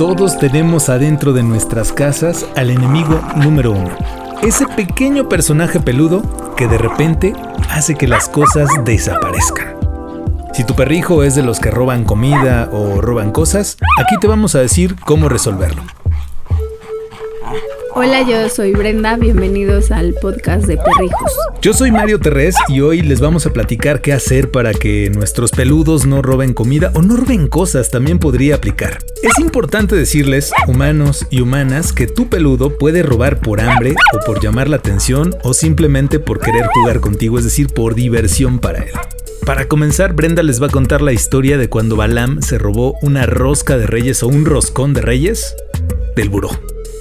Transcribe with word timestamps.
Todos 0.00 0.38
tenemos 0.38 0.88
adentro 0.88 1.34
de 1.34 1.42
nuestras 1.42 1.92
casas 1.92 2.46
al 2.56 2.70
enemigo 2.70 3.20
número 3.36 3.72
uno. 3.72 3.90
Ese 4.42 4.66
pequeño 4.66 5.28
personaje 5.28 5.78
peludo 5.78 6.54
que 6.56 6.66
de 6.66 6.78
repente 6.78 7.34
hace 7.68 7.94
que 7.96 8.08
las 8.08 8.26
cosas 8.26 8.70
desaparezcan. 8.86 9.76
Si 10.54 10.64
tu 10.64 10.74
perrijo 10.74 11.22
es 11.22 11.34
de 11.34 11.42
los 11.42 11.60
que 11.60 11.70
roban 11.70 12.04
comida 12.04 12.70
o 12.72 13.02
roban 13.02 13.30
cosas, 13.30 13.76
aquí 13.98 14.16
te 14.18 14.26
vamos 14.26 14.54
a 14.54 14.60
decir 14.60 14.96
cómo 15.04 15.28
resolverlo. 15.28 15.82
Hola, 17.92 18.22
yo 18.22 18.48
soy 18.48 18.72
Brenda, 18.72 19.16
bienvenidos 19.16 19.90
al 19.90 20.14
podcast 20.14 20.64
de 20.66 20.76
Perrijos. 20.76 21.32
Yo 21.60 21.72
soy 21.72 21.90
Mario 21.90 22.20
Terrés 22.20 22.54
y 22.68 22.80
hoy 22.80 23.02
les 23.02 23.20
vamos 23.20 23.46
a 23.46 23.52
platicar 23.52 24.00
qué 24.00 24.12
hacer 24.12 24.50
para 24.50 24.72
que 24.72 25.10
nuestros 25.12 25.50
peludos 25.50 26.06
no 26.06 26.22
roben 26.22 26.54
comida 26.54 26.92
o 26.94 27.02
no 27.02 27.16
roben 27.16 27.48
cosas, 27.48 27.90
también 27.90 28.18
podría 28.18 28.54
aplicar. 28.54 28.98
Es 29.22 29.38
importante 29.40 29.96
decirles, 29.96 30.52
humanos 30.68 31.26
y 31.30 31.40
humanas, 31.40 31.92
que 31.92 32.06
tu 32.06 32.28
peludo 32.28 32.78
puede 32.78 33.02
robar 33.02 33.40
por 33.40 33.60
hambre 33.60 33.94
o 34.14 34.24
por 34.24 34.40
llamar 34.40 34.68
la 34.68 34.76
atención 34.76 35.34
o 35.42 35.52
simplemente 35.52 36.20
por 36.20 36.38
querer 36.38 36.66
jugar 36.72 37.00
contigo, 37.00 37.38
es 37.38 37.44
decir, 37.44 37.68
por 37.68 37.96
diversión 37.96 38.60
para 38.60 38.84
él. 38.84 38.92
Para 39.44 39.66
comenzar, 39.66 40.14
Brenda 40.14 40.44
les 40.44 40.62
va 40.62 40.66
a 40.66 40.70
contar 40.70 41.02
la 41.02 41.12
historia 41.12 41.58
de 41.58 41.68
cuando 41.68 41.96
Balam 41.96 42.40
se 42.40 42.56
robó 42.56 42.96
una 43.02 43.26
rosca 43.26 43.76
de 43.78 43.86
reyes 43.86 44.22
o 44.22 44.28
un 44.28 44.44
roscón 44.44 44.94
de 44.94 45.00
reyes 45.00 45.56
del 46.14 46.28
buró. 46.28 46.50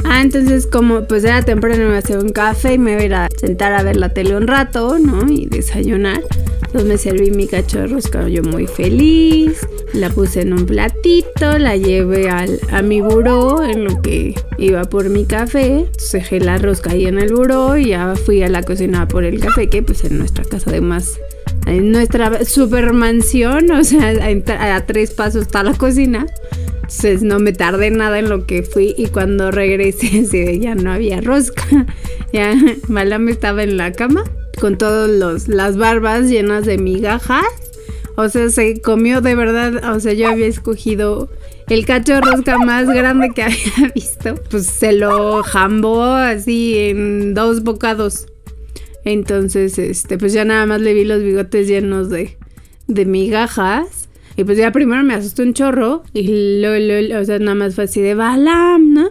Ah, 0.06 0.22
entonces 0.22 0.68
como 0.68 1.04
pues 1.04 1.24
era 1.24 1.44
temprano 1.44 1.90
me 1.90 1.98
hacía 1.98 2.20
un 2.20 2.30
café 2.30 2.74
y 2.74 2.78
me 2.78 2.92
iba 2.92 3.02
a 3.02 3.06
ir 3.06 3.14
a 3.14 3.28
sentar 3.38 3.74
a 3.74 3.84
ver 3.84 3.98
la 3.98 4.10
tele 4.10 4.36
un 4.36 4.48
rato, 4.48 4.98
¿no? 5.00 5.32
Y 5.32 5.46
desayunar. 5.46 6.22
Entonces 6.70 6.88
me 6.88 6.98
serví 7.00 7.32
mi 7.32 7.48
cacho 7.48 7.80
de 7.80 8.32
yo 8.32 8.44
muy 8.44 8.68
feliz, 8.68 9.68
la 9.94 10.12
puse 10.12 10.42
en 10.42 10.54
un 10.54 10.68
platito, 10.68 11.58
la 11.58 11.76
llevé 11.76 12.30
al, 12.30 12.60
a 12.72 12.84
mi 12.84 13.02
buró 13.02 13.64
en 13.64 13.86
lo 13.86 14.04
que 14.04 14.36
iba 14.60 14.84
por 14.84 15.10
mi 15.10 15.26
café, 15.26 15.88
dejé 16.14 16.40
la 16.40 16.60
rosca 16.60 16.92
ahí 16.92 17.08
en 17.08 17.18
el 17.18 17.34
buró 17.34 17.76
y 17.76 17.88
ya 17.88 18.14
fui 18.16 18.44
a 18.44 18.50
la 18.50 18.62
cocina 18.62 19.08
por 19.08 19.24
el 19.24 19.40
café, 19.40 19.68
que 19.68 19.82
pues 19.82 20.04
en 20.04 20.20
nuestra 20.20 20.44
casa 20.44 20.70
además, 20.70 21.20
en 21.66 21.92
nuestra 21.92 22.46
super 22.46 22.94
mansión, 22.94 23.72
o 23.72 23.84
sea, 23.84 24.14
a, 24.20 24.76
a 24.76 24.86
tres 24.86 25.10
pasos 25.10 25.44
está 25.44 25.64
la 25.64 25.74
cocina. 25.74 26.28
Entonces 26.90 27.22
no 27.22 27.38
me 27.38 27.54
tardé 27.54 27.92
nada 27.92 28.18
en 28.18 28.30
lo 28.30 28.48
que 28.48 28.64
fui 28.64 28.96
y 28.98 29.08
cuando 29.08 29.52
regresé 29.52 30.60
ya 30.60 30.74
no 30.74 30.92
había 30.92 31.22
rosca. 31.22 31.64
Ya 32.32 32.54
Malame 32.88 33.32
estaba 33.32 33.64
en 33.64 33.76
la 33.76 33.92
cama 33.92 34.24
con 34.60 34.78
todas 34.78 35.48
las 35.48 35.78
barbas 35.78 36.30
llenas 36.30 36.66
de 36.66 36.78
migajas. 36.78 37.44
O 38.16 38.30
sea, 38.30 38.50
se 38.50 38.82
comió 38.82 39.22
de 39.22 39.34
verdad, 39.34 39.96
o 39.96 40.00
sea, 40.00 40.14
yo 40.14 40.30
había 40.30 40.46
escogido 40.46 41.32
el 41.70 41.88
cacho 41.88 42.14
de 42.14 42.22
rosca 42.22 42.60
más 42.60 42.86
grande 42.88 43.32
que 43.34 43.42
había 43.44 43.92
visto. 43.96 44.36
Pues 44.52 44.68
se 44.68 44.92
lo 44.92 45.42
jambó 45.42 46.04
así 46.04 46.78
en 46.78 47.34
dos 47.34 47.64
bocados. 47.64 48.28
Entonces, 49.06 49.80
este, 49.80 50.20
pues 50.20 50.34
ya 50.34 50.46
nada 50.46 50.68
más 50.68 50.82
le 50.82 50.94
vi 50.94 51.06
los 51.06 51.24
bigotes 51.24 51.68
llenos 51.68 52.12
de, 52.12 52.38
de 52.86 53.06
migajas. 53.06 54.09
Y 54.40 54.46
pues 54.46 54.58
ya 54.58 54.72
primero 54.72 55.04
me 55.04 55.16
asustó 55.16 55.44
un 55.44 55.54
chorro 55.54 56.02
y 56.14 56.62
luego, 56.62 57.20
o 57.20 57.26
sea, 57.26 57.40
nada 57.40 57.56
más 57.56 57.76
fue 57.76 57.84
así 57.84 58.00
de 58.00 58.16
balam, 58.16 58.94
¿no? 58.94 59.10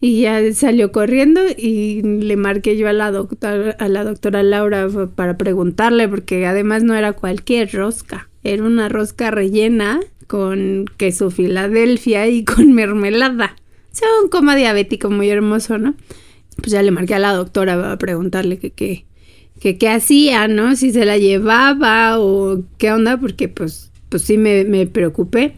Y 0.00 0.22
ya 0.22 0.52
salió 0.52 0.90
corriendo 0.90 1.40
y 1.56 2.02
le 2.02 2.34
marqué 2.36 2.76
yo 2.76 2.88
a 2.88 2.92
la 2.92 3.12
doctora, 3.12 3.76
a 3.78 3.88
la 3.88 4.02
doctora 4.02 4.42
Laura 4.42 4.88
para 5.14 5.38
preguntarle, 5.38 6.08
porque 6.08 6.44
además 6.46 6.82
no 6.82 6.96
era 6.96 7.12
cualquier 7.12 7.72
rosca, 7.72 8.28
era 8.42 8.64
una 8.64 8.88
rosca 8.88 9.30
rellena 9.30 10.00
con 10.26 10.86
queso 10.96 11.30
Filadelfia 11.30 12.26
y 12.26 12.42
con 12.42 12.72
mermelada. 12.74 13.54
O 13.92 13.94
sea, 13.94 14.08
un 14.24 14.28
coma 14.28 14.56
diabético 14.56 15.08
muy 15.08 15.30
hermoso, 15.30 15.78
¿no? 15.78 15.94
Pues 16.56 16.72
ya 16.72 16.82
le 16.82 16.90
marqué 16.90 17.14
a 17.14 17.20
la 17.20 17.32
doctora 17.32 17.80
para 17.80 17.96
preguntarle 17.96 18.58
que 18.58 18.72
qué, 18.72 19.04
que 19.60 19.78
qué 19.78 19.88
hacía, 19.88 20.48
¿no? 20.48 20.74
Si 20.74 20.90
se 20.90 21.04
la 21.04 21.16
llevaba 21.16 22.18
o 22.18 22.64
qué 22.76 22.90
onda, 22.90 23.20
porque 23.20 23.48
pues 23.48 23.92
pues 24.14 24.22
sí 24.22 24.38
me, 24.38 24.62
me 24.62 24.86
preocupé. 24.86 25.56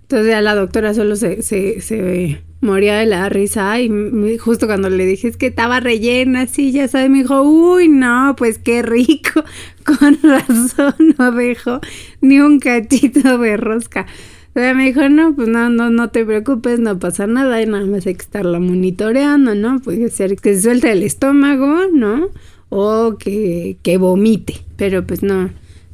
Entonces 0.00 0.28
ya 0.28 0.40
la 0.40 0.54
doctora 0.54 0.94
solo 0.94 1.16
se, 1.16 1.42
se, 1.42 2.42
moría 2.62 2.96
de 2.96 3.04
la 3.04 3.28
risa 3.28 3.78
y 3.78 4.38
justo 4.38 4.66
cuando 4.66 4.88
le 4.88 5.04
dije 5.04 5.28
es 5.28 5.36
que 5.36 5.48
estaba 5.48 5.80
rellena, 5.80 6.40
así, 6.40 6.72
ya 6.72 6.88
sabes, 6.88 7.10
me 7.10 7.18
dijo, 7.18 7.42
uy, 7.42 7.88
no, 7.88 8.36
pues 8.38 8.56
qué 8.58 8.80
rico, 8.80 9.44
con 9.84 10.18
razón 10.22 10.94
no 11.18 11.30
dejo 11.32 11.80
ni 12.22 12.40
un 12.40 12.58
cachito 12.58 13.36
de 13.36 13.58
rosca. 13.58 14.06
Sea, 14.54 14.72
me 14.72 14.86
dijo, 14.86 15.06
no, 15.10 15.36
pues 15.36 15.48
no, 15.48 15.68
no, 15.68 15.90
no 15.90 16.08
te 16.08 16.24
preocupes, 16.24 16.80
no 16.80 16.98
pasa 16.98 17.26
nada, 17.26 17.60
y 17.60 17.66
nada 17.66 17.84
más 17.84 18.06
hay 18.06 18.14
que 18.14 18.22
estarla 18.22 18.60
monitoreando, 18.60 19.54
¿no? 19.54 19.78
Puede 19.80 20.08
ser 20.08 20.36
que 20.36 20.54
se 20.54 20.62
suelte 20.62 20.90
el 20.90 21.02
estómago, 21.02 21.82
¿no? 21.92 22.30
O 22.70 23.18
que, 23.18 23.76
que 23.82 23.98
vomite, 23.98 24.54
pero 24.78 25.06
pues 25.06 25.22
no, 25.22 25.50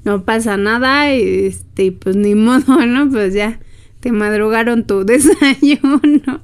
no 0.06 0.25
pasa 0.25 0.56
nada, 0.56 1.11
este, 1.11 1.91
pues 1.91 2.15
ni 2.15 2.34
modo, 2.47 2.87
¿no? 2.87 3.11
Pues 3.11 3.34
ya 3.34 3.59
te 4.00 4.12
madrugaron 4.12 4.87
tu 4.87 5.05
desayuno. 5.05 6.41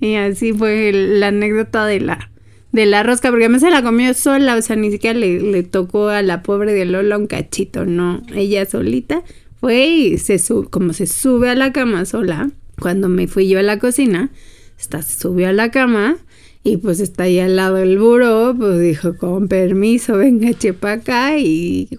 Y 0.00 0.16
así 0.16 0.52
fue 0.52 0.92
la 0.92 1.28
anécdota 1.28 1.86
de 1.86 2.00
la, 2.00 2.30
de 2.72 2.86
la 2.86 3.04
rosca, 3.04 3.30
porque 3.30 3.48
me 3.48 3.60
se 3.60 3.70
la 3.70 3.82
comió 3.82 4.12
sola, 4.14 4.56
o 4.56 4.62
sea, 4.62 4.74
ni 4.74 4.90
siquiera 4.90 5.18
le, 5.18 5.40
le 5.40 5.62
tocó 5.62 6.08
a 6.08 6.22
la 6.22 6.42
pobre 6.42 6.72
de 6.72 6.84
Lola 6.84 7.16
un 7.16 7.28
cachito, 7.28 7.86
no, 7.86 8.20
ella 8.34 8.66
solita 8.66 9.22
fue 9.60 9.86
y 9.86 10.18
se 10.18 10.38
como 10.68 10.92
se 10.92 11.06
sube 11.06 11.48
a 11.48 11.54
la 11.54 11.72
cama 11.72 12.04
sola, 12.04 12.50
cuando 12.80 13.08
me 13.08 13.28
fui 13.28 13.48
yo 13.48 13.60
a 13.60 13.62
la 13.62 13.78
cocina, 13.78 14.30
está, 14.76 15.00
se 15.02 15.20
subió 15.20 15.48
a 15.48 15.52
la 15.52 15.70
cama 15.70 16.16
y 16.64 16.78
pues 16.78 16.98
está 16.98 17.24
ahí 17.24 17.38
al 17.38 17.56
lado 17.56 17.76
del 17.76 17.98
buró, 17.98 18.54
pues 18.58 18.80
dijo, 18.80 19.16
con 19.18 19.48
permiso, 19.48 20.16
venga, 20.16 20.52
chepa 20.54 20.92
acá 20.92 21.38
y 21.38 21.90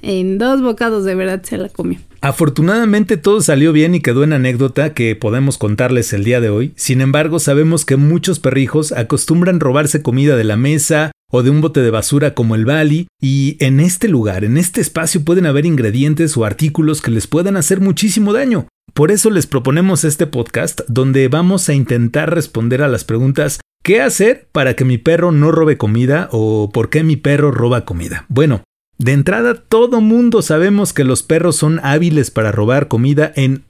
en 0.00 0.38
dos 0.38 0.62
bocados 0.62 1.04
de 1.04 1.16
verdad 1.16 1.42
se 1.42 1.58
la 1.58 1.68
comió. 1.68 1.98
Afortunadamente 2.20 3.16
todo 3.16 3.40
salió 3.40 3.72
bien 3.72 3.94
y 3.96 4.00
quedó 4.00 4.22
en 4.22 4.32
anécdota 4.32 4.94
que 4.94 5.16
podemos 5.16 5.58
contarles 5.58 6.12
el 6.12 6.24
día 6.24 6.40
de 6.40 6.48
hoy. 6.48 6.72
Sin 6.76 7.00
embargo, 7.00 7.40
sabemos 7.40 7.84
que 7.84 7.96
muchos 7.96 8.38
perrijos 8.38 8.92
acostumbran 8.92 9.60
robarse 9.60 10.02
comida 10.02 10.36
de 10.36 10.44
la 10.44 10.56
mesa 10.56 11.10
o 11.30 11.42
de 11.42 11.50
un 11.50 11.60
bote 11.60 11.82
de 11.82 11.90
basura 11.90 12.34
como 12.34 12.54
el 12.54 12.64
Bali, 12.64 13.06
y 13.20 13.56
en 13.60 13.80
este 13.80 14.08
lugar, 14.08 14.44
en 14.44 14.56
este 14.56 14.80
espacio 14.80 15.24
pueden 15.24 15.44
haber 15.44 15.66
ingredientes 15.66 16.36
o 16.36 16.44
artículos 16.46 17.02
que 17.02 17.10
les 17.10 17.26
puedan 17.26 17.56
hacer 17.56 17.80
muchísimo 17.80 18.32
daño. 18.32 18.66
Por 18.94 19.10
eso 19.10 19.28
les 19.30 19.46
proponemos 19.46 20.04
este 20.04 20.26
podcast 20.26 20.80
donde 20.88 21.28
vamos 21.28 21.68
a 21.68 21.74
intentar 21.74 22.34
responder 22.34 22.82
a 22.82 22.88
las 22.88 23.04
preguntas 23.04 23.60
¿Qué 23.82 24.02
hacer 24.02 24.48
para 24.52 24.74
que 24.74 24.84
mi 24.84 24.98
perro 24.98 25.32
no 25.32 25.50
robe 25.50 25.78
comida 25.78 26.28
o 26.32 26.70
por 26.72 26.90
qué 26.90 27.02
mi 27.02 27.16
perro 27.16 27.50
roba 27.50 27.84
comida? 27.84 28.26
Bueno, 28.28 28.62
de 28.98 29.12
entrada 29.12 29.54
todo 29.54 30.00
mundo 30.00 30.42
sabemos 30.42 30.92
que 30.92 31.04
los 31.04 31.22
perros 31.22 31.56
son 31.56 31.80
hábiles 31.82 32.30
para 32.30 32.52
robar 32.52 32.88
comida 32.88 33.32
en 33.34 33.64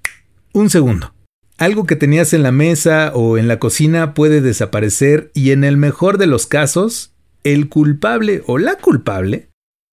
un 0.53 0.71
segundo. 0.71 1.13
Algo 1.59 1.87
que 1.87 1.97
tenías 1.97 2.33
en 2.33 2.43
la 2.43 2.53
mesa 2.53 3.13
o 3.15 3.37
en 3.37 3.47
la 3.49 3.59
cocina 3.59 4.15
puede 4.15 4.41
desaparecer 4.41 5.31
y 5.35 5.51
en 5.51 5.65
el 5.65 5.77
mejor 5.77 6.17
de 6.17 6.27
los 6.27 6.47
casos, 6.47 7.13
el 7.45 7.69
culpable 7.69 8.43
o 8.47 8.59
la 8.59 8.77
culpable 8.77 9.49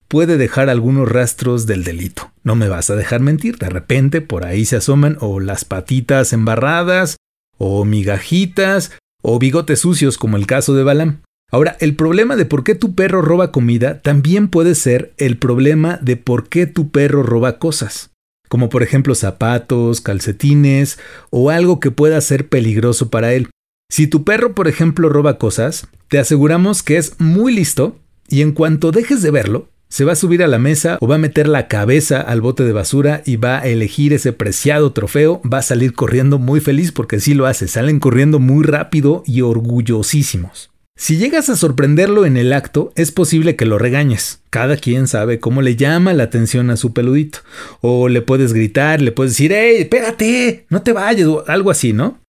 puede 0.07 0.37
dejar 0.37 0.69
algunos 0.69 1.09
rastros 1.09 1.65
del 1.65 1.83
delito. 1.83 2.31
No 2.43 2.55
me 2.55 2.69
vas 2.69 2.89
a 2.89 2.95
dejar 2.95 3.19
mentir, 3.19 3.57
de 3.57 3.69
repente 3.69 4.21
por 4.21 4.45
ahí 4.45 4.65
se 4.65 4.77
asoman 4.77 5.17
o 5.19 5.39
las 5.39 5.65
patitas 5.65 6.33
embarradas 6.33 7.17
o 7.57 7.83
migajitas 7.83 8.91
o 9.27 9.39
bigotes 9.39 9.79
sucios 9.79 10.19
como 10.19 10.37
el 10.37 10.45
caso 10.45 10.75
de 10.75 10.83
Balam. 10.83 11.21
Ahora, 11.51 11.77
el 11.79 11.95
problema 11.95 12.35
de 12.35 12.45
por 12.45 12.63
qué 12.63 12.75
tu 12.75 12.93
perro 12.93 13.21
roba 13.23 13.51
comida 13.51 14.01
también 14.01 14.49
puede 14.49 14.75
ser 14.75 15.13
el 15.17 15.37
problema 15.37 15.97
de 16.01 16.15
por 16.15 16.47
qué 16.47 16.67
tu 16.67 16.91
perro 16.91 17.23
roba 17.23 17.57
cosas, 17.57 18.11
como 18.49 18.69
por 18.69 18.83
ejemplo 18.83 19.15
zapatos, 19.15 20.01
calcetines 20.01 20.99
o 21.31 21.49
algo 21.49 21.79
que 21.79 21.91
pueda 21.91 22.21
ser 22.21 22.49
peligroso 22.49 23.09
para 23.09 23.33
él. 23.33 23.49
Si 23.91 24.07
tu 24.07 24.23
perro, 24.23 24.53
por 24.53 24.67
ejemplo, 24.67 25.09
roba 25.09 25.37
cosas, 25.37 25.87
te 26.07 26.19
aseguramos 26.19 26.83
que 26.83 26.97
es 26.97 27.19
muy 27.19 27.53
listo 27.53 27.97
y 28.27 28.41
en 28.41 28.51
cuanto 28.51 28.91
dejes 28.91 29.21
de 29.21 29.31
verlo, 29.31 29.69
se 29.89 30.05
va 30.05 30.13
a 30.13 30.15
subir 30.15 30.43
a 30.43 30.47
la 30.47 30.59
mesa 30.59 30.97
o 31.01 31.07
va 31.07 31.15
a 31.15 31.19
meter 31.19 31.47
la 31.47 31.67
cabeza 31.67 32.21
al 32.21 32.41
bote 32.41 32.63
de 32.63 32.73
basura 32.73 33.21
y 33.25 33.37
va 33.37 33.59
a 33.59 33.67
elegir 33.67 34.13
ese 34.13 34.33
preciado 34.33 34.91
trofeo, 34.93 35.41
va 35.41 35.59
a 35.59 35.63
salir 35.63 35.93
corriendo 35.93 36.39
muy 36.39 36.59
feliz 36.59 36.91
porque 36.91 37.19
sí 37.19 37.33
lo 37.33 37.45
hace, 37.45 37.67
salen 37.67 37.99
corriendo 37.99 38.39
muy 38.39 38.63
rápido 38.63 39.23
y 39.25 39.41
orgullosísimos. 39.41 40.71
Si 40.97 41.17
llegas 41.17 41.49
a 41.49 41.57
sorprenderlo 41.57 42.25
en 42.25 42.37
el 42.37 42.53
acto, 42.53 42.93
es 42.95 43.11
posible 43.11 43.57
que 43.57 43.65
lo 43.65 43.77
regañes. 43.77 44.41
Cada 44.49 44.77
quien 44.77 45.07
sabe 45.07 45.41
cómo 45.41 45.61
le 45.61 45.75
llama 45.75 46.13
la 46.13 46.23
atención 46.23 46.69
a 46.69 46.77
su 46.77 46.93
peludito. 46.93 47.39
O 47.81 48.07
le 48.07 48.21
puedes 48.21 48.53
gritar, 48.53 49.01
le 49.01 49.11
puedes 49.11 49.33
decir, 49.33 49.51
¡Ey, 49.51 49.81
espérate! 49.81 50.65
No 50.69 50.83
te 50.83 50.93
vayas, 50.93 51.27
o 51.27 51.43
algo 51.47 51.69
así, 51.69 51.91
¿no? 51.91 52.21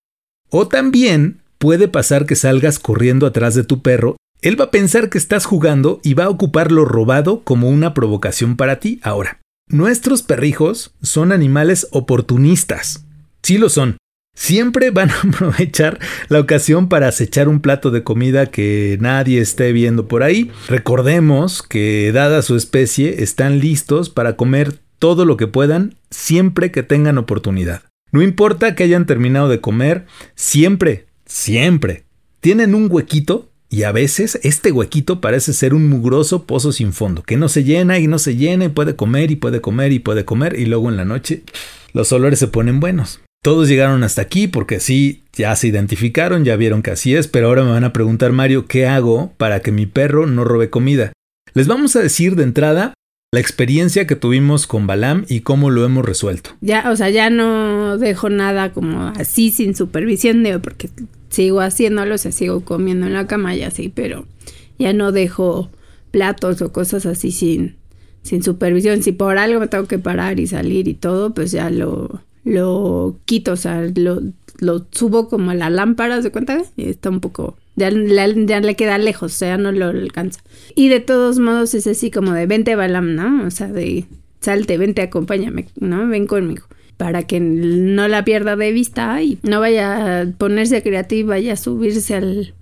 O 0.49 0.67
también 0.67 1.39
puede 1.59 1.87
pasar 1.87 2.25
que 2.25 2.35
salgas 2.35 2.77
corriendo 2.77 3.25
atrás 3.25 3.55
de 3.55 3.63
tu 3.63 3.81
perro 3.81 4.17
él 4.41 4.59
va 4.59 4.65
a 4.65 4.71
pensar 4.71 5.09
que 5.09 5.17
estás 5.17 5.45
jugando 5.45 5.99
y 6.03 6.13
va 6.13 6.25
a 6.25 6.29
ocupar 6.29 6.71
lo 6.71 6.85
robado 6.85 7.41
como 7.43 7.69
una 7.69 7.93
provocación 7.93 8.55
para 8.55 8.79
ti. 8.79 8.99
Ahora, 9.01 9.39
nuestros 9.67 10.21
perrijos 10.21 10.93
son 11.01 11.31
animales 11.31 11.87
oportunistas. 11.91 13.05
Sí 13.41 13.57
lo 13.57 13.69
son. 13.69 13.97
Siempre 14.35 14.91
van 14.91 15.09
a 15.09 15.19
aprovechar 15.27 15.99
la 16.29 16.39
ocasión 16.39 16.87
para 16.87 17.07
acechar 17.07 17.49
un 17.49 17.61
plato 17.61 17.89
de 17.89 18.03
comida 18.03 18.45
que 18.45 18.97
nadie 19.01 19.41
esté 19.41 19.71
viendo 19.71 20.07
por 20.07 20.21
ahí. 20.21 20.51
Recordemos 20.67 21.63
que 21.63 22.11
dada 22.13 22.43
su 22.43 22.55
especie 22.55 23.23
están 23.23 23.59
listos 23.59 24.11
para 24.11 24.35
comer 24.35 24.79
todo 24.99 25.25
lo 25.25 25.37
que 25.37 25.47
puedan 25.47 25.95
siempre 26.11 26.71
que 26.71 26.83
tengan 26.83 27.17
oportunidad. 27.17 27.81
No 28.11 28.21
importa 28.21 28.75
que 28.75 28.83
hayan 28.83 29.05
terminado 29.05 29.49
de 29.49 29.59
comer, 29.59 30.05
siempre, 30.35 31.07
siempre 31.25 32.05
tienen 32.39 32.75
un 32.75 32.87
huequito 32.89 33.49
y 33.69 33.83
a 33.83 33.91
veces 33.91 34.39
este 34.43 34.71
huequito 34.71 35.19
parece 35.21 35.53
ser 35.53 35.73
un 35.73 35.89
mugroso 35.89 36.43
pozo 36.43 36.71
sin 36.71 36.93
fondo, 36.93 37.23
que 37.23 37.37
no 37.37 37.49
se 37.49 37.63
llena 37.63 37.99
y 37.99 38.07
no 38.07 38.19
se 38.19 38.35
llena 38.35 38.65
y 38.65 38.69
puede 38.69 38.95
comer 38.95 39.31
y 39.31 39.35
puede 39.35 39.61
comer 39.61 39.91
y 39.91 39.99
puede 39.99 40.25
comer 40.25 40.57
y 40.57 40.65
luego 40.65 40.89
en 40.89 40.97
la 40.97 41.05
noche 41.05 41.43
los 41.93 42.11
olores 42.11 42.39
se 42.39 42.47
ponen 42.47 42.79
buenos. 42.79 43.21
Todos 43.43 43.69
llegaron 43.69 44.03
hasta 44.03 44.21
aquí 44.21 44.47
porque 44.47 44.79
sí, 44.79 45.23
ya 45.33 45.55
se 45.55 45.67
identificaron, 45.67 46.43
ya 46.43 46.55
vieron 46.55 46.81
que 46.81 46.91
así 46.91 47.15
es, 47.15 47.27
pero 47.27 47.47
ahora 47.47 47.63
me 47.63 47.71
van 47.71 47.83
a 47.83 47.93
preguntar, 47.93 48.31
Mario, 48.31 48.65
¿qué 48.65 48.87
hago 48.87 49.33
para 49.37 49.61
que 49.61 49.71
mi 49.71 49.85
perro 49.85 50.27
no 50.27 50.43
robe 50.43 50.69
comida? 50.69 51.13
Les 51.53 51.67
vamos 51.67 51.95
a 51.95 52.01
decir 52.01 52.35
de 52.35 52.43
entrada 52.43 52.93
la 53.33 53.39
experiencia 53.39 54.07
que 54.07 54.15
tuvimos 54.15 54.67
con 54.67 54.87
Balam 54.87 55.25
y 55.27 55.41
cómo 55.41 55.69
lo 55.69 55.85
hemos 55.85 56.05
resuelto. 56.05 56.51
Ya, 56.61 56.89
o 56.89 56.95
sea, 56.95 57.09
ya 57.09 57.29
no 57.29 57.97
dejo 57.97 58.29
nada 58.29 58.71
como 58.71 59.07
así 59.17 59.51
sin 59.51 59.75
supervisión, 59.75 60.43
de, 60.43 60.59
porque 60.59 60.89
sigo 61.37 61.61
haciéndolo, 61.61 62.15
o 62.15 62.17
sea, 62.17 62.31
sigo 62.31 62.61
comiendo 62.61 63.05
en 63.05 63.13
la 63.13 63.27
cama 63.27 63.55
y 63.55 63.61
así, 63.61 63.89
pero 63.89 64.25
ya 64.79 64.91
no 64.91 65.11
dejo 65.11 65.69
platos 66.09 66.63
o 66.63 66.73
cosas 66.73 67.05
así 67.05 67.31
sin, 67.31 67.75
sin 68.23 68.41
supervisión. 68.41 69.03
Si 69.03 69.11
por 69.11 69.37
algo 69.37 69.59
me 69.59 69.67
tengo 69.67 69.85
que 69.85 69.99
parar 69.99 70.39
y 70.39 70.47
salir 70.47 70.87
y 70.87 70.95
todo, 70.95 71.35
pues 71.35 71.51
ya 71.51 71.69
lo, 71.69 72.23
lo 72.43 73.19
quito, 73.25 73.51
o 73.51 73.55
sea, 73.55 73.87
lo, 73.95 74.23
lo 74.57 74.87
subo 74.89 75.29
como 75.29 75.51
a 75.51 75.53
la 75.53 75.69
lámpara, 75.69 76.23
¿se 76.23 76.31
cuenta? 76.31 76.63
Y 76.75 76.89
está 76.89 77.11
un 77.11 77.19
poco, 77.19 77.55
ya, 77.75 77.91
le 77.91 78.75
queda 78.75 78.97
lejos, 78.97 79.35
o 79.35 79.37
sea, 79.37 79.59
no 79.59 79.71
lo 79.71 79.85
alcanza. 79.85 80.41
Y 80.73 80.89
de 80.89 81.01
todos 81.01 81.37
modos 81.37 81.75
es 81.75 81.85
así 81.85 82.09
como 82.09 82.33
de 82.33 82.47
vente 82.47 82.75
balam, 82.75 83.13
¿no? 83.13 83.45
O 83.45 83.51
sea, 83.51 83.67
de 83.67 84.05
salte, 84.41 84.79
vente, 84.79 85.03
acompáñame, 85.03 85.67
¿no? 85.79 86.07
Ven 86.07 86.25
conmigo. 86.25 86.65
Para 86.97 87.23
que 87.23 87.39
no 87.39 88.07
la 88.07 88.25
pierda 88.25 88.55
de 88.55 88.71
vista 88.71 89.21
y 89.21 89.37
no 89.43 89.59
vaya 89.59 90.21
a 90.21 90.25
ponerse 90.25 90.81
creativa, 90.81 91.29
vaya 91.29 91.53
a 91.53 91.57
subirse 91.57 92.15
al 92.15 92.53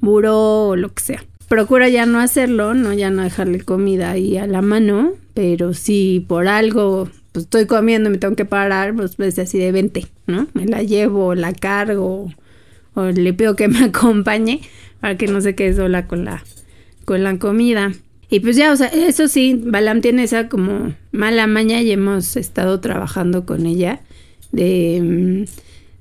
buró 0.00 0.68
o 0.68 0.76
lo 0.76 0.92
que 0.92 1.02
sea. 1.02 1.24
Procura 1.48 1.88
ya 1.88 2.04
no 2.04 2.18
hacerlo, 2.18 2.74
no 2.74 2.92
ya 2.92 3.10
no 3.10 3.22
dejarle 3.22 3.60
comida 3.60 4.10
ahí 4.10 4.36
a 4.36 4.46
la 4.46 4.62
mano, 4.62 5.12
pero 5.34 5.74
si 5.74 6.24
por 6.26 6.48
algo 6.48 7.08
pues 7.34 7.46
estoy 7.46 7.66
comiendo 7.66 8.08
y 8.08 8.12
me 8.12 8.18
tengo 8.18 8.36
que 8.36 8.44
parar, 8.44 8.94
pues, 8.94 9.16
pues 9.16 9.36
así 9.40 9.58
de 9.58 9.72
20, 9.72 10.06
¿no? 10.28 10.46
Me 10.54 10.66
la 10.66 10.84
llevo, 10.84 11.34
la 11.34 11.52
cargo 11.52 12.32
o 12.94 13.04
le 13.06 13.32
pido 13.32 13.56
que 13.56 13.66
me 13.66 13.84
acompañe 13.86 14.60
para 15.00 15.16
que 15.16 15.26
no 15.26 15.40
se 15.40 15.56
quede 15.56 15.74
sola 15.74 16.06
con 16.06 16.24
la, 16.24 16.44
con 17.04 17.24
la 17.24 17.36
comida. 17.38 17.92
Y 18.30 18.40
pues 18.40 18.56
ya, 18.56 18.72
o 18.72 18.76
sea, 18.76 18.88
eso 18.88 19.28
sí, 19.28 19.60
Balam 19.64 20.00
tiene 20.00 20.24
esa 20.24 20.48
como 20.48 20.94
mala 21.12 21.46
maña 21.46 21.82
y 21.82 21.90
hemos 21.92 22.36
estado 22.36 22.80
trabajando 22.80 23.46
con 23.46 23.66
ella 23.66 24.00
de... 24.52 25.00
Mm, 25.02 25.44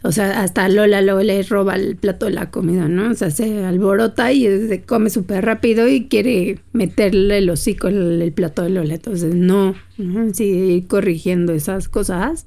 o 0.06 0.12
sea, 0.12 0.42
hasta 0.42 0.68
Lola 0.68 1.02
luego 1.02 1.22
le 1.22 1.42
roba 1.44 1.76
el 1.76 1.96
plato 1.96 2.26
de 2.26 2.34
la 2.34 2.52
comida, 2.52 2.90
¿no? 2.90 3.10
O 3.10 3.14
sea, 3.14 3.32
se 3.32 3.64
alborota 3.64 4.34
y 4.34 4.44
se 4.68 4.82
come 4.82 5.10
súper 5.10 5.46
rápido 5.46 5.88
y 5.88 6.10
quiere 6.10 6.60
meterle 6.74 7.38
el 7.38 7.50
hocico 7.50 7.88
en 7.88 8.22
el, 8.22 8.34
plato 8.34 8.64
de 8.64 8.70
Lola. 8.70 8.96
Entonces, 8.96 9.34
no, 9.34 9.76
¿no? 9.98 10.34
Sí, 10.34 10.86
corrigiendo 10.90 11.54
esas 11.54 11.88
cosas 11.88 12.46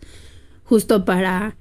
justo 0.65 1.07
para 1.07 1.57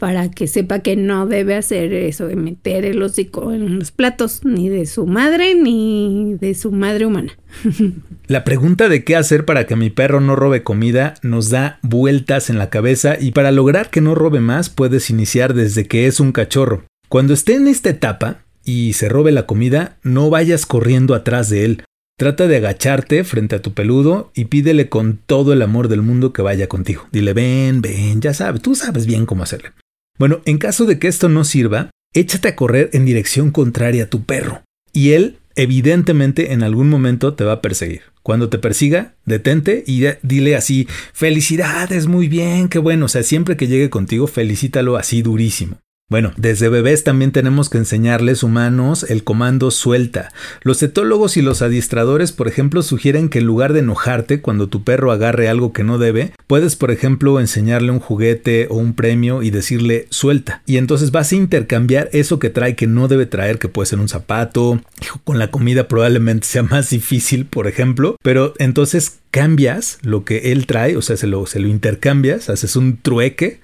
para 0.00 0.30
que 0.30 0.46
sepa 0.46 0.78
que 0.78 0.96
no 0.96 1.26
debe 1.26 1.54
hacer 1.54 1.92
eso 1.92 2.26
de 2.26 2.34
meter 2.34 2.86
el 2.86 3.02
hocico 3.02 3.52
en 3.52 3.78
los 3.78 3.90
platos, 3.90 4.40
ni 4.44 4.70
de 4.70 4.86
su 4.86 5.06
madre 5.06 5.54
ni 5.54 6.36
de 6.40 6.54
su 6.54 6.72
madre 6.72 7.04
humana. 7.04 7.38
La 8.26 8.42
pregunta 8.42 8.88
de 8.88 9.04
qué 9.04 9.14
hacer 9.14 9.44
para 9.44 9.66
que 9.66 9.76
mi 9.76 9.90
perro 9.90 10.20
no 10.20 10.36
robe 10.36 10.62
comida 10.62 11.14
nos 11.22 11.50
da 11.50 11.78
vueltas 11.82 12.48
en 12.48 12.58
la 12.58 12.70
cabeza 12.70 13.16
y 13.20 13.32
para 13.32 13.50
lograr 13.52 13.90
que 13.90 14.00
no 14.00 14.14
robe 14.14 14.40
más 14.40 14.70
puedes 14.70 15.10
iniciar 15.10 15.52
desde 15.52 15.86
que 15.86 16.06
es 16.06 16.18
un 16.18 16.32
cachorro. 16.32 16.84
Cuando 17.08 17.34
esté 17.34 17.56
en 17.56 17.68
esta 17.68 17.90
etapa 17.90 18.44
y 18.64 18.94
se 18.94 19.08
robe 19.08 19.32
la 19.32 19.46
comida, 19.46 19.98
no 20.02 20.30
vayas 20.30 20.64
corriendo 20.64 21.14
atrás 21.14 21.50
de 21.50 21.64
él. 21.66 21.84
Trata 22.16 22.46
de 22.46 22.56
agacharte 22.56 23.24
frente 23.24 23.56
a 23.56 23.62
tu 23.62 23.74
peludo 23.74 24.30
y 24.34 24.46
pídele 24.46 24.88
con 24.88 25.18
todo 25.26 25.52
el 25.52 25.60
amor 25.60 25.88
del 25.88 26.00
mundo 26.00 26.32
que 26.32 26.40
vaya 26.40 26.68
contigo. 26.68 27.06
Dile, 27.12 27.34
ven, 27.34 27.82
ven, 27.82 28.20
ya 28.20 28.32
sabes, 28.32 28.62
tú 28.62 28.74
sabes 28.74 29.06
bien 29.06 29.26
cómo 29.26 29.42
hacerle. 29.42 29.72
Bueno, 30.18 30.40
en 30.44 30.58
caso 30.58 30.86
de 30.86 30.98
que 30.98 31.08
esto 31.08 31.28
no 31.28 31.44
sirva, 31.44 31.90
échate 32.14 32.48
a 32.48 32.56
correr 32.56 32.90
en 32.92 33.04
dirección 33.04 33.50
contraria 33.50 34.04
a 34.04 34.10
tu 34.10 34.24
perro. 34.24 34.62
Y 34.92 35.12
él, 35.12 35.38
evidentemente, 35.56 36.52
en 36.52 36.62
algún 36.62 36.88
momento 36.88 37.34
te 37.34 37.44
va 37.44 37.52
a 37.54 37.62
perseguir. 37.62 38.02
Cuando 38.22 38.48
te 38.50 38.58
persiga, 38.58 39.14
detente 39.24 39.82
y 39.86 40.04
dile 40.22 40.56
así, 40.56 40.86
felicidades, 41.12 42.06
muy 42.06 42.28
bien, 42.28 42.68
qué 42.68 42.78
bueno. 42.78 43.06
O 43.06 43.08
sea, 43.08 43.22
siempre 43.22 43.56
que 43.56 43.66
llegue 43.66 43.88
contigo, 43.88 44.26
felicítalo 44.26 44.96
así 44.96 45.22
durísimo. 45.22 45.78
Bueno, 46.10 46.32
desde 46.36 46.68
bebés 46.68 47.04
también 47.04 47.30
tenemos 47.30 47.70
que 47.70 47.78
enseñarles 47.78 48.42
humanos 48.42 49.06
el 49.08 49.22
comando 49.22 49.70
suelta. 49.70 50.32
Los 50.62 50.82
etólogos 50.82 51.36
y 51.36 51.42
los 51.42 51.62
adiestradores, 51.62 52.32
por 52.32 52.48
ejemplo, 52.48 52.82
sugieren 52.82 53.28
que 53.28 53.38
en 53.38 53.46
lugar 53.46 53.72
de 53.72 53.78
enojarte 53.78 54.40
cuando 54.40 54.68
tu 54.68 54.82
perro 54.82 55.12
agarre 55.12 55.48
algo 55.48 55.72
que 55.72 55.84
no 55.84 55.98
debe, 55.98 56.32
puedes, 56.48 56.74
por 56.74 56.90
ejemplo, 56.90 57.38
enseñarle 57.38 57.92
un 57.92 58.00
juguete 58.00 58.66
o 58.70 58.74
un 58.74 58.94
premio 58.94 59.44
y 59.44 59.50
decirle 59.50 60.08
suelta. 60.10 60.62
Y 60.66 60.78
entonces 60.78 61.12
vas 61.12 61.30
a 61.30 61.36
intercambiar 61.36 62.10
eso 62.12 62.40
que 62.40 62.50
trae 62.50 62.74
que 62.74 62.88
no 62.88 63.06
debe 63.06 63.26
traer, 63.26 63.60
que 63.60 63.68
puede 63.68 63.86
ser 63.86 64.00
un 64.00 64.08
zapato. 64.08 64.80
Con 65.22 65.38
la 65.38 65.52
comida 65.52 65.86
probablemente 65.86 66.44
sea 66.44 66.64
más 66.64 66.90
difícil, 66.90 67.46
por 67.46 67.68
ejemplo, 67.68 68.16
pero 68.20 68.54
entonces 68.58 69.20
cambias 69.30 69.98
lo 70.02 70.24
que 70.24 70.50
él 70.50 70.66
trae, 70.66 70.96
o 70.96 71.02
sea, 71.02 71.16
se 71.16 71.28
lo, 71.28 71.46
se 71.46 71.60
lo 71.60 71.68
intercambias, 71.68 72.50
haces 72.50 72.74
un 72.74 72.96
trueque 72.96 73.60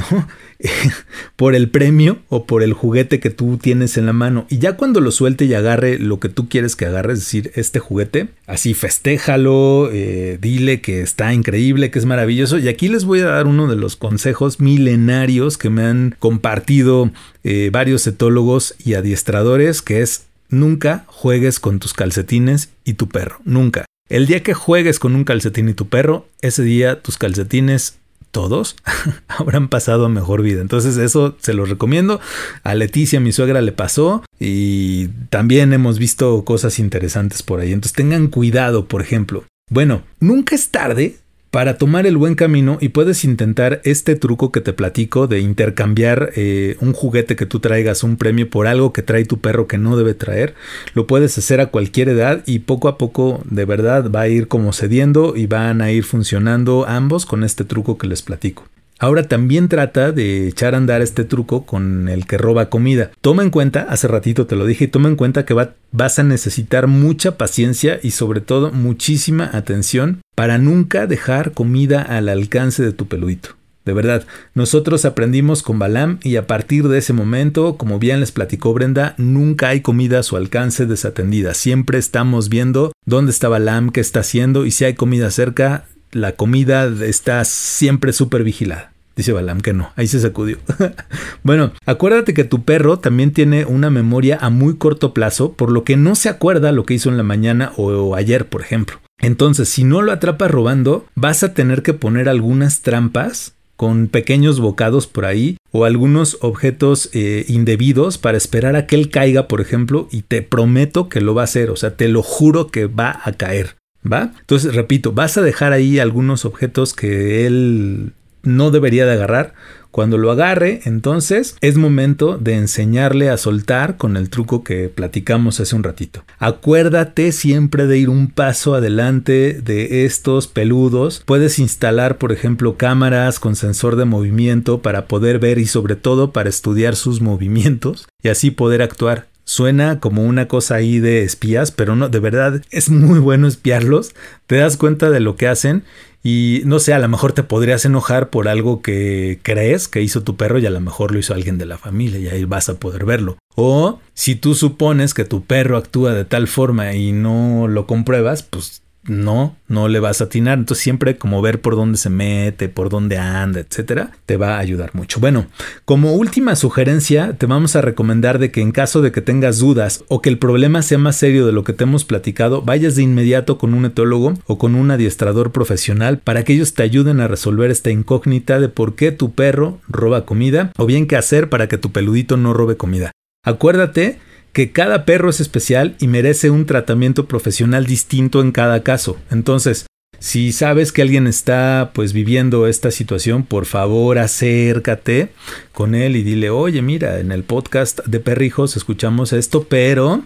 por 1.36 1.54
el 1.54 1.70
premio 1.70 2.18
o 2.28 2.46
por 2.46 2.62
el 2.62 2.72
juguete 2.72 3.20
que 3.20 3.30
tú 3.30 3.58
tienes 3.58 3.96
en 3.96 4.06
la 4.06 4.12
mano. 4.12 4.46
Y 4.48 4.58
ya 4.58 4.76
cuando 4.76 5.00
lo 5.00 5.10
suelte 5.10 5.44
y 5.44 5.54
agarre 5.54 5.98
lo 5.98 6.20
que 6.20 6.28
tú 6.28 6.48
quieres 6.48 6.76
que 6.76 6.86
agarre, 6.86 7.14
es 7.14 7.20
decir, 7.20 7.52
este 7.54 7.78
juguete, 7.78 8.28
así 8.46 8.74
festéjalo, 8.74 9.90
eh, 9.92 10.38
dile 10.40 10.80
que 10.80 11.02
está 11.02 11.32
increíble, 11.32 11.90
que 11.90 11.98
es 11.98 12.06
maravilloso. 12.06 12.58
Y 12.58 12.68
aquí 12.68 12.88
les 12.88 13.04
voy 13.04 13.20
a 13.20 13.26
dar 13.26 13.46
uno 13.46 13.66
de 13.66 13.76
los 13.76 13.96
consejos 13.96 14.60
milenarios 14.60 15.58
que 15.58 15.70
me 15.70 15.84
han 15.84 16.16
compartido 16.18 17.10
eh, 17.44 17.70
varios 17.72 18.06
etólogos 18.06 18.74
y 18.84 18.94
adiestradores, 18.94 19.82
que 19.82 20.02
es 20.02 20.26
nunca 20.48 21.04
juegues 21.06 21.60
con 21.60 21.78
tus 21.78 21.94
calcetines 21.94 22.70
y 22.84 22.94
tu 22.94 23.08
perro, 23.08 23.40
nunca. 23.44 23.84
El 24.08 24.26
día 24.26 24.42
que 24.42 24.54
juegues 24.54 24.98
con 24.98 25.14
un 25.14 25.22
calcetín 25.22 25.68
y 25.68 25.74
tu 25.74 25.88
perro, 25.88 26.26
ese 26.42 26.64
día 26.64 27.00
tus 27.00 27.16
calcetines 27.16 27.99
todos 28.30 28.76
habrán 29.28 29.68
pasado 29.68 30.06
a 30.06 30.08
mejor 30.08 30.42
vida. 30.42 30.60
Entonces 30.60 30.96
eso 30.96 31.36
se 31.40 31.54
lo 31.54 31.64
recomiendo. 31.64 32.20
A 32.62 32.74
Leticia, 32.74 33.20
mi 33.20 33.32
suegra, 33.32 33.60
le 33.60 33.72
pasó 33.72 34.22
y 34.38 35.08
también 35.28 35.72
hemos 35.72 35.98
visto 35.98 36.44
cosas 36.44 36.78
interesantes 36.78 37.42
por 37.42 37.60
ahí. 37.60 37.72
Entonces 37.72 37.94
tengan 37.94 38.28
cuidado, 38.28 38.86
por 38.86 39.02
ejemplo. 39.02 39.44
Bueno, 39.70 40.02
nunca 40.18 40.54
es 40.54 40.70
tarde 40.70 41.18
para 41.50 41.78
tomar 41.78 42.06
el 42.06 42.16
buen 42.16 42.36
camino 42.36 42.78
y 42.80 42.90
puedes 42.90 43.24
intentar 43.24 43.80
este 43.84 44.14
truco 44.14 44.52
que 44.52 44.60
te 44.60 44.72
platico 44.72 45.26
de 45.26 45.40
intercambiar 45.40 46.30
eh, 46.36 46.76
un 46.80 46.92
juguete 46.92 47.34
que 47.34 47.46
tú 47.46 47.58
traigas, 47.58 48.04
un 48.04 48.16
premio 48.16 48.48
por 48.48 48.66
algo 48.66 48.92
que 48.92 49.02
trae 49.02 49.24
tu 49.24 49.38
perro 49.38 49.66
que 49.66 49.78
no 49.78 49.96
debe 49.96 50.14
traer. 50.14 50.54
Lo 50.94 51.06
puedes 51.06 51.36
hacer 51.38 51.60
a 51.60 51.66
cualquier 51.66 52.08
edad 52.08 52.42
y 52.46 52.60
poco 52.60 52.88
a 52.88 52.98
poco 52.98 53.42
de 53.44 53.64
verdad 53.64 54.10
va 54.10 54.22
a 54.22 54.28
ir 54.28 54.46
como 54.46 54.72
cediendo 54.72 55.36
y 55.36 55.46
van 55.46 55.82
a 55.82 55.90
ir 55.90 56.04
funcionando 56.04 56.86
ambos 56.86 57.26
con 57.26 57.42
este 57.42 57.64
truco 57.64 57.98
que 57.98 58.06
les 58.06 58.22
platico. 58.22 58.69
Ahora 59.02 59.22
también 59.22 59.68
trata 59.68 60.12
de 60.12 60.46
echar 60.46 60.74
a 60.74 60.76
andar 60.76 61.00
este 61.00 61.24
truco 61.24 61.64
con 61.64 62.10
el 62.10 62.26
que 62.26 62.36
roba 62.36 62.68
comida. 62.68 63.10
Toma 63.22 63.42
en 63.42 63.48
cuenta, 63.48 63.86
hace 63.88 64.06
ratito 64.08 64.46
te 64.46 64.56
lo 64.56 64.66
dije, 64.66 64.88
toma 64.88 65.08
en 65.08 65.16
cuenta 65.16 65.46
que 65.46 65.54
vas 65.54 66.18
a 66.18 66.22
necesitar 66.22 66.86
mucha 66.86 67.38
paciencia 67.38 67.98
y 68.02 68.10
sobre 68.10 68.42
todo 68.42 68.72
muchísima 68.72 69.48
atención 69.54 70.20
para 70.34 70.58
nunca 70.58 71.06
dejar 71.06 71.52
comida 71.52 72.02
al 72.02 72.28
alcance 72.28 72.82
de 72.82 72.92
tu 72.92 73.08
peludito. 73.08 73.56
De 73.86 73.94
verdad, 73.94 74.26
nosotros 74.54 75.06
aprendimos 75.06 75.62
con 75.62 75.78
Balam 75.78 76.18
y 76.22 76.36
a 76.36 76.46
partir 76.46 76.86
de 76.88 76.98
ese 76.98 77.14
momento, 77.14 77.78
como 77.78 77.98
bien 77.98 78.20
les 78.20 78.32
platicó 78.32 78.74
Brenda, 78.74 79.14
nunca 79.16 79.68
hay 79.68 79.80
comida 79.80 80.18
a 80.18 80.22
su 80.22 80.36
alcance 80.36 80.84
desatendida. 80.84 81.54
Siempre 81.54 81.96
estamos 81.98 82.50
viendo 82.50 82.92
dónde 83.06 83.32
está 83.32 83.48
Balam, 83.48 83.88
qué 83.90 84.00
está 84.00 84.20
haciendo 84.20 84.66
y 84.66 84.72
si 84.72 84.84
hay 84.84 84.92
comida 84.92 85.30
cerca, 85.30 85.86
la 86.12 86.32
comida 86.36 86.86
está 87.04 87.44
siempre 87.44 88.12
súper 88.12 88.44
vigilada. 88.44 88.89
Dice 89.16 89.32
Balam 89.32 89.60
que 89.60 89.72
no, 89.72 89.90
ahí 89.96 90.06
se 90.06 90.20
sacudió. 90.20 90.58
bueno, 91.42 91.72
acuérdate 91.86 92.34
que 92.34 92.44
tu 92.44 92.64
perro 92.64 92.98
también 92.98 93.32
tiene 93.32 93.64
una 93.64 93.90
memoria 93.90 94.38
a 94.40 94.50
muy 94.50 94.76
corto 94.76 95.12
plazo, 95.12 95.52
por 95.52 95.70
lo 95.70 95.84
que 95.84 95.96
no 95.96 96.14
se 96.14 96.28
acuerda 96.28 96.72
lo 96.72 96.84
que 96.84 96.94
hizo 96.94 97.10
en 97.10 97.16
la 97.16 97.22
mañana 97.22 97.72
o 97.76 98.14
ayer, 98.14 98.48
por 98.48 98.62
ejemplo. 98.62 98.98
Entonces, 99.20 99.68
si 99.68 99.84
no 99.84 100.02
lo 100.02 100.12
atrapas 100.12 100.50
robando, 100.50 101.06
vas 101.14 101.42
a 101.42 101.52
tener 101.52 101.82
que 101.82 101.92
poner 101.92 102.28
algunas 102.28 102.80
trampas 102.80 103.54
con 103.76 104.08
pequeños 104.08 104.60
bocados 104.60 105.06
por 105.06 105.24
ahí 105.24 105.56
o 105.70 105.86
algunos 105.86 106.36
objetos 106.42 107.08
eh, 107.14 107.46
indebidos 107.48 108.18
para 108.18 108.36
esperar 108.36 108.76
a 108.76 108.86
que 108.86 108.94
él 108.94 109.08
caiga, 109.08 109.48
por 109.48 109.62
ejemplo, 109.62 110.06
y 110.10 110.22
te 110.22 110.42
prometo 110.42 111.08
que 111.08 111.22
lo 111.22 111.34
va 111.34 111.42
a 111.42 111.44
hacer, 111.44 111.70
o 111.70 111.76
sea, 111.76 111.96
te 111.96 112.08
lo 112.08 112.22
juro 112.22 112.66
que 112.66 112.86
va 112.86 113.20
a 113.24 113.32
caer. 113.32 113.76
¿Va? 114.10 114.32
Entonces, 114.40 114.74
repito, 114.74 115.12
vas 115.12 115.36
a 115.36 115.42
dejar 115.42 115.72
ahí 115.72 115.98
algunos 115.98 116.44
objetos 116.44 116.94
que 116.94 117.46
él 117.46 118.12
no 118.42 118.70
debería 118.70 119.06
de 119.06 119.12
agarrar. 119.12 119.54
Cuando 119.90 120.18
lo 120.18 120.30
agarre, 120.30 120.82
entonces 120.84 121.56
es 121.60 121.76
momento 121.76 122.38
de 122.38 122.54
enseñarle 122.54 123.28
a 123.28 123.36
soltar 123.36 123.96
con 123.96 124.16
el 124.16 124.30
truco 124.30 124.62
que 124.62 124.88
platicamos 124.88 125.58
hace 125.58 125.74
un 125.74 125.82
ratito. 125.82 126.22
Acuérdate 126.38 127.32
siempre 127.32 127.88
de 127.88 127.98
ir 127.98 128.08
un 128.08 128.28
paso 128.28 128.76
adelante 128.76 129.60
de 129.60 130.04
estos 130.04 130.46
peludos. 130.46 131.24
Puedes 131.26 131.58
instalar, 131.58 132.18
por 132.18 132.30
ejemplo, 132.30 132.76
cámaras 132.76 133.40
con 133.40 133.56
sensor 133.56 133.96
de 133.96 134.04
movimiento 134.04 134.80
para 134.80 135.06
poder 135.06 135.40
ver 135.40 135.58
y 135.58 135.66
sobre 135.66 135.96
todo 135.96 136.32
para 136.32 136.48
estudiar 136.48 136.94
sus 136.94 137.20
movimientos 137.20 138.06
y 138.22 138.28
así 138.28 138.52
poder 138.52 138.82
actuar. 138.82 139.26
Suena 139.50 139.98
como 139.98 140.22
una 140.22 140.46
cosa 140.46 140.76
ahí 140.76 141.00
de 141.00 141.24
espías, 141.24 141.72
pero 141.72 141.96
no, 141.96 142.08
de 142.08 142.20
verdad 142.20 142.62
es 142.70 142.88
muy 142.88 143.18
bueno 143.18 143.48
espiarlos. 143.48 144.14
Te 144.46 144.58
das 144.58 144.76
cuenta 144.76 145.10
de 145.10 145.18
lo 145.18 145.34
que 145.34 145.48
hacen 145.48 145.82
y 146.22 146.62
no 146.66 146.78
sé, 146.78 146.92
a 146.92 146.98
lo 146.98 147.08
mejor 147.08 147.32
te 147.32 147.42
podrías 147.42 147.84
enojar 147.84 148.28
por 148.28 148.48
algo 148.48 148.82
que 148.82 149.40
crees 149.42 149.88
que 149.88 150.02
hizo 150.02 150.22
tu 150.22 150.36
perro 150.36 150.58
y 150.58 150.66
a 150.66 150.70
lo 150.70 150.80
mejor 150.80 151.12
lo 151.12 151.18
hizo 151.18 151.32
alguien 151.32 151.56
de 151.56 151.66
la 151.66 151.78
familia 151.78 152.18
y 152.18 152.28
ahí 152.28 152.44
vas 152.44 152.68
a 152.68 152.74
poder 152.74 153.04
verlo. 153.04 153.38
O 153.54 154.00
si 154.12 154.34
tú 154.34 154.54
supones 154.54 155.14
que 155.14 155.24
tu 155.24 155.44
perro 155.44 155.76
actúa 155.76 156.12
de 156.12 156.24
tal 156.24 156.46
forma 156.46 156.94
y 156.94 157.12
no 157.12 157.68
lo 157.68 157.86
compruebas, 157.86 158.42
pues 158.42 158.82
no, 159.04 159.56
no 159.68 159.88
le 159.88 160.00
vas 160.00 160.20
a 160.20 160.24
atinar. 160.24 160.58
Entonces 160.58 160.82
siempre 160.82 161.16
como 161.16 161.42
ver 161.42 161.60
por 161.60 161.76
dónde 161.76 161.98
se 161.98 162.10
mete, 162.10 162.68
por 162.68 162.88
dónde 162.88 163.18
anda, 163.18 163.60
etcétera, 163.60 164.10
te 164.26 164.36
va 164.36 164.56
a 164.56 164.58
ayudar 164.58 164.94
mucho. 164.94 165.20
Bueno, 165.20 165.46
como 165.84 166.14
última 166.14 166.56
sugerencia, 166.56 167.34
te 167.36 167.46
vamos 167.46 167.76
a 167.76 167.80
recomendar 167.80 168.38
de 168.38 168.50
que 168.50 168.60
en 168.60 168.72
caso 168.72 169.02
de 169.02 169.12
que 169.12 169.20
tengas 169.20 169.58
dudas 169.58 170.04
o 170.08 170.20
que 170.20 170.28
el 170.28 170.38
problema 170.38 170.82
sea 170.82 170.98
más 170.98 171.16
serio 171.16 171.46
de 171.46 171.52
lo 171.52 171.64
que 171.64 171.72
te 171.72 171.84
hemos 171.84 172.04
platicado, 172.04 172.62
vayas 172.62 172.96
de 172.96 173.02
inmediato 173.02 173.58
con 173.58 173.74
un 173.74 173.84
etólogo 173.84 174.34
o 174.46 174.58
con 174.58 174.74
un 174.74 174.90
adiestrador 174.90 175.52
profesional 175.52 176.18
para 176.18 176.44
que 176.44 176.52
ellos 176.52 176.74
te 176.74 176.82
ayuden 176.82 177.20
a 177.20 177.28
resolver 177.28 177.70
esta 177.70 177.90
incógnita 177.90 178.60
de 178.60 178.68
por 178.68 178.94
qué 178.94 179.12
tu 179.12 179.32
perro 179.32 179.80
roba 179.88 180.24
comida 180.24 180.72
o 180.76 180.86
bien 180.86 181.06
qué 181.06 181.16
hacer 181.16 181.48
para 181.48 181.68
que 181.68 181.78
tu 181.78 181.90
peludito 181.90 182.36
no 182.36 182.52
robe 182.52 182.76
comida. 182.76 183.12
Acuérdate 183.42 184.18
que 184.52 184.72
cada 184.72 185.04
perro 185.04 185.30
es 185.30 185.40
especial 185.40 185.96
y 186.00 186.08
merece 186.08 186.50
un 186.50 186.66
tratamiento 186.66 187.26
profesional 187.26 187.86
distinto 187.86 188.40
en 188.40 188.52
cada 188.52 188.82
caso. 188.82 189.16
Entonces, 189.30 189.86
si 190.20 190.52
sabes 190.52 190.92
que 190.92 191.00
alguien 191.00 191.26
está 191.26 191.92
pues 191.94 192.12
viviendo 192.12 192.66
esta 192.66 192.90
situación, 192.90 193.42
por 193.42 193.64
favor 193.64 194.18
acércate 194.18 195.30
con 195.72 195.94
él 195.94 196.14
y 196.14 196.22
dile, 196.22 196.50
oye, 196.50 196.82
mira, 196.82 197.20
en 197.20 197.32
el 197.32 197.42
podcast 197.42 198.00
de 198.04 198.20
perrijos 198.20 198.76
escuchamos 198.76 199.32
esto, 199.32 199.64
pero 199.64 200.22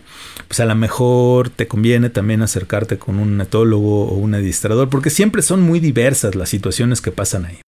pues 0.48 0.58
a 0.58 0.64
lo 0.64 0.74
mejor 0.74 1.48
te 1.48 1.68
conviene 1.68 2.10
también 2.10 2.42
acercarte 2.42 2.98
con 2.98 3.20
un 3.20 3.40
etólogo 3.40 4.06
o 4.06 4.14
un 4.14 4.34
administrador, 4.34 4.88
porque 4.88 5.10
siempre 5.10 5.42
son 5.42 5.60
muy 5.60 5.78
diversas 5.78 6.34
las 6.34 6.48
situaciones 6.48 7.00
que 7.00 7.12
pasan 7.12 7.44
ahí. 7.44 7.58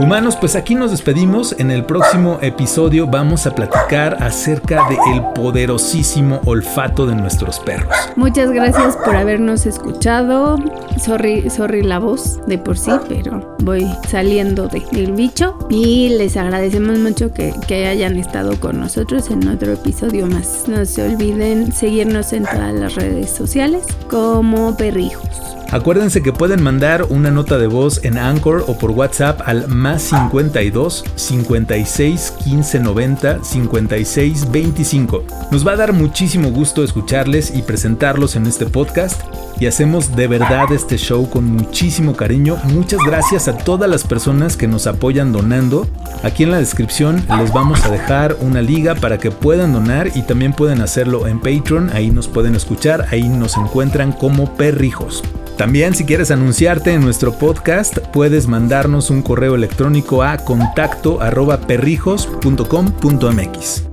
Humanos, 0.00 0.36
pues 0.36 0.56
aquí 0.56 0.74
nos 0.74 0.90
despedimos. 0.90 1.54
En 1.58 1.70
el 1.70 1.84
próximo 1.84 2.38
episodio 2.42 3.06
vamos 3.06 3.46
a 3.46 3.54
platicar 3.54 4.22
acerca 4.22 4.88
del 4.88 5.22
poderosísimo 5.34 6.40
olfato 6.46 7.06
de 7.06 7.14
nuestros 7.14 7.60
perros. 7.60 7.94
Muchas 8.16 8.50
gracias 8.50 8.96
por 8.96 9.14
habernos 9.14 9.66
escuchado. 9.66 10.58
Sorry, 10.98 11.48
sorry 11.48 11.82
la 11.82 12.00
voz 12.00 12.40
de 12.46 12.58
por 12.58 12.76
sí, 12.76 12.90
pero 13.08 13.56
voy 13.60 13.86
saliendo 14.08 14.68
del 14.68 15.12
bicho. 15.12 15.56
Y 15.70 16.10
les 16.10 16.36
agradecemos 16.36 16.98
mucho 16.98 17.32
que, 17.32 17.54
que 17.68 17.86
hayan 17.86 18.16
estado 18.16 18.58
con 18.58 18.80
nosotros 18.80 19.30
en 19.30 19.46
otro 19.46 19.72
episodio 19.72 20.26
más. 20.26 20.64
No 20.66 20.84
se 20.84 21.08
olviden 21.08 21.72
seguirnos 21.72 22.32
en 22.32 22.44
todas 22.44 22.74
las 22.74 22.96
redes 22.96 23.30
sociales 23.30 23.84
como 24.10 24.76
perrijos. 24.76 25.54
Acuérdense 25.74 26.22
que 26.22 26.32
pueden 26.32 26.62
mandar 26.62 27.02
una 27.10 27.32
nota 27.32 27.58
de 27.58 27.66
voz 27.66 28.04
en 28.04 28.16
Anchor 28.16 28.64
o 28.68 28.78
por 28.78 28.92
WhatsApp 28.92 29.40
al 29.44 29.66
más 29.66 30.02
52 30.02 31.04
56 31.16 32.32
15 32.44 32.78
90 32.78 33.42
56 33.42 34.52
25. 34.52 35.24
Nos 35.50 35.66
va 35.66 35.72
a 35.72 35.76
dar 35.76 35.92
muchísimo 35.92 36.52
gusto 36.52 36.84
escucharles 36.84 37.52
y 37.56 37.62
presentarlos 37.62 38.36
en 38.36 38.46
este 38.46 38.66
podcast 38.66 39.20
y 39.58 39.66
hacemos 39.66 40.14
de 40.14 40.28
verdad 40.28 40.70
este 40.70 40.96
show 40.96 41.28
con 41.28 41.46
muchísimo 41.46 42.14
cariño. 42.14 42.56
Muchas 42.66 43.00
gracias 43.04 43.48
a 43.48 43.58
todas 43.58 43.90
las 43.90 44.04
personas 44.04 44.56
que 44.56 44.68
nos 44.68 44.86
apoyan 44.86 45.32
donando. 45.32 45.88
Aquí 46.22 46.44
en 46.44 46.52
la 46.52 46.58
descripción 46.58 47.24
les 47.36 47.52
vamos 47.52 47.84
a 47.84 47.90
dejar 47.90 48.36
una 48.42 48.62
liga 48.62 48.94
para 48.94 49.18
que 49.18 49.32
puedan 49.32 49.72
donar 49.72 50.12
y 50.14 50.22
también 50.22 50.52
pueden 50.52 50.82
hacerlo 50.82 51.26
en 51.26 51.40
Patreon. 51.40 51.90
Ahí 51.92 52.12
nos 52.12 52.28
pueden 52.28 52.54
escuchar, 52.54 53.06
ahí 53.10 53.28
nos 53.28 53.56
encuentran 53.56 54.12
como 54.12 54.54
perrijos. 54.54 55.24
También 55.56 55.94
si 55.94 56.04
quieres 56.04 56.32
anunciarte 56.32 56.92
en 56.92 57.00
nuestro 57.00 57.38
podcast, 57.38 57.98
puedes 58.12 58.48
mandarnos 58.48 59.10
un 59.10 59.22
correo 59.22 59.54
electrónico 59.54 60.24
a 60.24 60.38
contacto 60.38 61.20
perrijos.com.mx. 61.66 63.84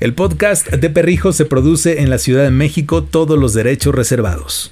El 0.00 0.14
podcast 0.14 0.68
de 0.68 0.90
Perrijos 0.90 1.36
se 1.36 1.44
produce 1.44 2.00
en 2.00 2.10
la 2.10 2.18
Ciudad 2.18 2.42
de 2.44 2.50
México, 2.50 3.04
todos 3.04 3.38
los 3.38 3.54
derechos 3.54 3.94
reservados. 3.94 4.70